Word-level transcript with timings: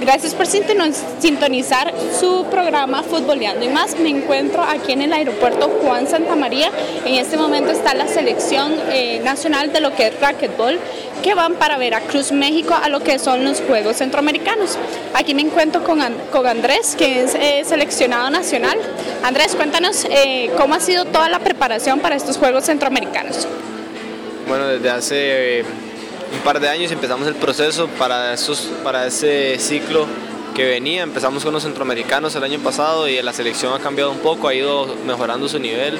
Gracias 0.00 0.32
por 0.32 0.46
sintonizar 0.46 1.92
su 2.18 2.46
programa 2.50 3.02
Futboleando 3.02 3.64
y 3.64 3.68
más. 3.68 3.98
Me 3.98 4.08
encuentro 4.08 4.62
aquí 4.62 4.92
en 4.92 5.02
el 5.02 5.12
aeropuerto 5.12 5.68
Juan 5.82 6.06
Santa 6.06 6.36
María. 6.36 6.70
En 7.04 7.14
este 7.16 7.36
momento 7.36 7.72
está 7.72 7.94
la 7.94 8.06
selección 8.06 8.72
eh, 8.90 9.20
nacional 9.24 9.72
de 9.72 9.80
lo 9.80 9.94
que 9.94 10.06
es 10.06 10.20
racquetball 10.20 10.78
que 11.22 11.34
van 11.34 11.54
para 11.54 11.78
Veracruz, 11.78 12.30
México, 12.30 12.74
a 12.80 12.88
lo 12.88 13.00
que 13.00 13.18
son 13.18 13.44
los 13.44 13.60
Juegos 13.60 13.96
Centroamericanos. 13.96 14.78
Aquí 15.14 15.34
me 15.34 15.42
encuentro 15.42 15.82
con, 15.82 16.00
Andrés, 16.00 16.94
que 16.96 17.24
es 17.24 17.34
eh, 17.34 17.64
seleccionado 17.64 18.30
nacional. 18.30 18.78
Andrés, 19.24 19.56
cuéntanos 19.56 20.04
eh, 20.04 20.50
cómo 20.56 20.74
ha 20.74 20.80
sido 20.80 21.06
toda 21.06 21.28
la 21.28 21.40
preparación 21.40 21.98
para 21.98 22.14
estos 22.14 22.36
Juegos 22.36 22.64
Centroamericanos. 22.66 23.48
Bueno, 24.46 24.68
desde 24.68 24.90
hace 24.90 25.64
un 26.32 26.40
par 26.40 26.60
de 26.60 26.68
años 26.68 26.92
empezamos 26.92 27.26
el 27.26 27.34
proceso 27.34 27.88
para, 27.98 28.34
esos, 28.34 28.68
para 28.82 29.06
ese 29.06 29.58
ciclo 29.58 30.06
que 30.54 30.64
venía. 30.64 31.02
Empezamos 31.02 31.44
con 31.44 31.52
los 31.52 31.62
centroamericanos 31.62 32.34
el 32.34 32.44
año 32.44 32.58
pasado 32.58 33.08
y 33.08 33.20
la 33.22 33.32
selección 33.32 33.72
ha 33.72 33.78
cambiado 33.78 34.10
un 34.10 34.18
poco, 34.18 34.48
ha 34.48 34.54
ido 34.54 34.94
mejorando 35.06 35.48
su 35.48 35.58
nivel 35.58 35.98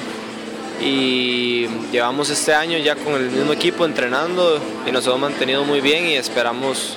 y 0.80 1.66
llevamos 1.90 2.30
este 2.30 2.54
año 2.54 2.78
ya 2.78 2.94
con 2.94 3.14
el 3.14 3.30
mismo 3.30 3.52
equipo 3.52 3.84
entrenando 3.84 4.60
y 4.86 4.92
nos 4.92 5.06
hemos 5.06 5.18
mantenido 5.18 5.64
muy 5.64 5.80
bien 5.80 6.06
y 6.06 6.14
esperamos 6.14 6.96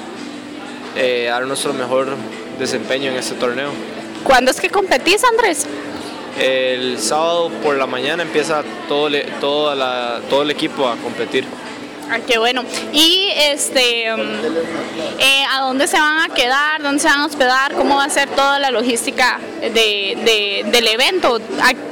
eh, 0.96 1.28
dar 1.30 1.46
nuestro 1.46 1.74
mejor 1.74 2.16
desempeño 2.60 3.12
en 3.12 3.18
este 3.18 3.36
torneo. 3.36 3.72
¿Cuándo 4.24 4.52
es 4.52 4.62
que 4.62 4.70
competís, 4.70 5.24
Andrés? 5.24 5.66
El 6.40 7.00
sábado 7.00 7.50
por 7.64 7.76
la 7.76 7.88
mañana 7.88 8.24
empieza 8.24 8.64
todo, 8.88 9.10
todo, 9.40 9.76
todo 10.30 10.42
el 10.44 10.52
equipo 10.52 10.88
a 10.88 10.96
competir. 10.98 11.46
Ah, 12.14 12.20
qué 12.28 12.38
bueno. 12.38 12.66
Y 12.92 13.30
este, 13.38 14.14
um, 14.14 14.20
eh, 15.18 15.46
¿a 15.50 15.62
dónde 15.62 15.88
se 15.88 15.98
van 15.98 16.30
a 16.30 16.34
quedar? 16.34 16.84
¿Dónde 16.84 17.00
se 17.00 17.08
van 17.08 17.22
a 17.22 17.26
hospedar? 17.26 17.74
¿Cómo 17.74 17.96
va 17.96 18.04
a 18.04 18.10
ser 18.10 18.28
toda 18.28 18.60
la 18.60 18.70
logística 18.70 19.40
de, 19.62 20.66
del 20.70 20.88
evento? 20.88 21.40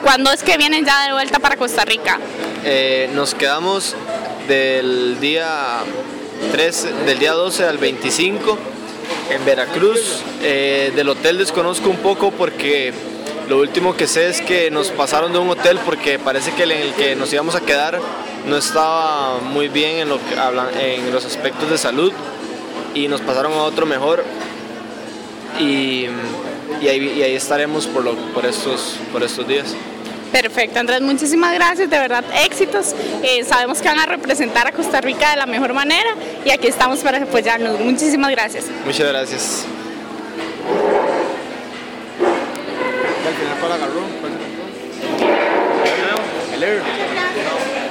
¿Cuándo 0.03 0.33
es 0.33 0.43
que 0.43 0.57
vienen 0.57 0.83
ya 0.83 1.05
de 1.05 1.13
vuelta 1.13 1.39
para 1.39 1.55
Costa 1.55 1.85
Rica? 1.85 2.19
Eh, 2.65 3.09
nos 3.13 3.33
quedamos 3.33 3.95
del 4.49 5.21
día 5.21 5.85
3, 6.51 7.05
del 7.05 7.17
día 7.17 7.31
12 7.31 7.63
al 7.63 7.77
25 7.77 8.57
en 9.29 9.45
Veracruz. 9.45 10.21
Eh, 10.43 10.91
del 10.97 11.07
hotel 11.07 11.37
desconozco 11.37 11.89
un 11.89 11.97
poco 11.97 12.31
porque 12.31 12.93
lo 13.49 13.57
último 13.57 13.97
que 13.97 14.07
sé 14.07 14.29
es 14.29 14.41
que 14.41 14.69
nos 14.69 14.89
pasaron 14.89 15.33
de 15.33 15.39
un 15.39 15.49
hotel 15.49 15.79
porque 15.83 16.19
parece 16.19 16.51
que 16.53 16.63
en 16.63 16.71
el 16.71 16.93
que 16.93 17.15
nos 17.15 17.33
íbamos 17.33 17.55
a 17.55 17.61
quedar 17.61 17.99
no 18.47 18.55
estaba 18.55 19.39
muy 19.39 19.67
bien 19.67 19.97
en, 19.97 20.09
lo 20.09 20.19
que 20.23 20.37
hablan, 20.39 20.67
en 20.79 21.11
los 21.11 21.25
aspectos 21.25 21.69
de 21.69 21.77
salud 21.79 22.13
y 22.93 23.07
nos 23.07 23.21
pasaron 23.21 23.53
a 23.53 23.63
otro 23.63 23.87
mejor 23.87 24.23
y, 25.59 26.05
ahí, 26.81 27.33
estaremos 27.35 27.87
por, 27.87 28.15
por, 28.33 28.45
estos, 28.45 28.97
por 29.11 29.23
estos 29.23 29.47
días. 29.47 29.75
Perfecto, 30.31 30.79
Andrés, 30.79 31.01
muchísimas 31.01 31.51
gracias, 31.55 31.89
de 31.89 31.97
verdad, 31.97 32.23
éxitos. 32.45 32.93
Eh, 33.23 33.43
sabemos 33.43 33.79
que 33.79 33.87
van 33.87 33.99
a 33.99 34.05
representar 34.05 34.67
a 34.67 34.71
Costa 34.71 35.01
Rica 35.01 35.31
de 35.31 35.37
la 35.37 35.47
mejor 35.47 35.73
manera 35.73 36.11
y 36.45 36.51
aquí 36.51 36.67
estamos 36.67 36.99
para 36.99 37.23
apoyarnos. 37.23 37.79
Muchísimas 37.79 38.29
gracias. 38.29 38.65
Muchas 38.85 39.07
gracias. 39.07 39.65
Para 43.69 43.85
agarró. 43.85 44.01
Hello. 44.23 44.58